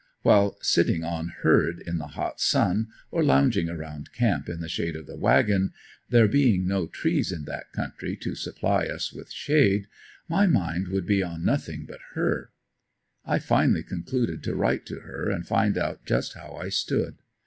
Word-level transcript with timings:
While 0.23 0.57
sitting 0.63 1.03
"on 1.03 1.27
herd" 1.27 1.77
in 1.85 1.99
the 1.99 2.07
hot 2.07 2.39
sun, 2.41 2.87
or 3.11 3.23
lounging 3.23 3.69
around 3.69 4.11
camp 4.13 4.49
in 4.49 4.59
the 4.59 4.67
shade 4.67 4.95
of 4.95 5.05
the 5.05 5.15
wagon 5.15 5.73
there 6.09 6.27
being 6.27 6.65
no 6.67 6.87
trees 6.87 7.31
in 7.31 7.45
that 7.45 7.71
country 7.71 8.15
to 8.15 8.33
supply 8.33 8.87
us 8.87 9.13
with 9.13 9.29
shade 9.31 9.85
my 10.27 10.47
mind 10.47 10.87
would 10.87 11.05
be 11.05 11.21
on 11.21 11.45
nothing 11.45 11.85
but 11.85 11.99
her. 12.15 12.49
I 13.25 13.37
finally 13.37 13.83
concluded 13.83 14.41
to 14.45 14.55
write 14.55 14.87
to 14.87 15.01
her 15.01 15.29
and 15.29 15.45
find 15.45 15.77
out 15.77 16.03
just 16.03 16.33
how 16.33 16.53
I 16.55 16.69
stood. 16.69 17.17